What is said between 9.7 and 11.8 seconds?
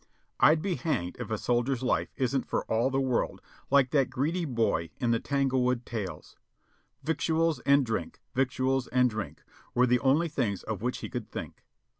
Were the only things of which he could think."